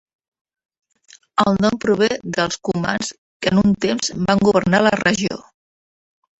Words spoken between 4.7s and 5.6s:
la regió.